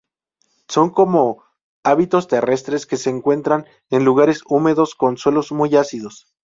[0.67, 1.35] Son con
[1.83, 6.25] hábitos terrestres que se encuentran en lugares húmedos con suelos muy ácidos.